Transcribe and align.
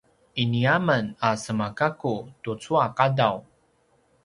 ini 0.43 0.61
a 0.75 0.77
men 0.87 1.05
a 1.27 1.37
sema 1.43 1.67
gaku 1.77 2.15
tucu 2.43 2.71
a 2.85 2.87
qadaw 2.97 3.35